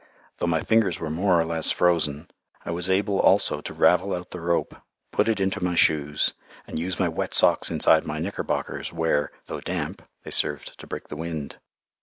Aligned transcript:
Though 0.37 0.47
my 0.47 0.61
fingers 0.61 0.99
were 0.99 1.11
more 1.11 1.39
or 1.39 1.45
less 1.45 1.69
frozen, 1.69 2.31
I 2.65 2.71
was 2.71 2.89
able 2.89 3.19
also 3.19 3.61
to 3.61 3.71
ravel 3.71 4.15
out 4.15 4.31
the 4.31 4.39
rope, 4.41 4.75
put 5.11 5.27
it 5.27 5.39
into 5.39 5.63
my 5.63 5.75
shoes, 5.75 6.33
and 6.65 6.79
use 6.79 6.99
my 6.99 7.07
wet 7.07 7.35
socks 7.35 7.69
inside 7.69 8.03
my 8.07 8.17
knickerbockers, 8.17 8.91
where, 8.91 9.31
though 9.45 9.61
damp, 9.61 10.01
they 10.23 10.31
served 10.31 10.79
to 10.79 10.87
break 10.87 11.09
the 11.09 11.15
wind. 11.15 11.57